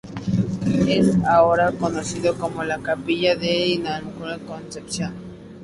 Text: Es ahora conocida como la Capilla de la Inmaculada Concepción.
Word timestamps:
Es 0.87 1.15
ahora 1.25 1.71
conocida 1.73 2.33
como 2.33 2.63
la 2.63 2.79
Capilla 2.79 3.35
de 3.35 3.79
la 3.83 3.99
Inmaculada 3.99 4.39
Concepción. 4.47 5.13